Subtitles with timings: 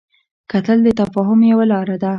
[0.51, 2.09] کتل د تفاهم یوه لاره ده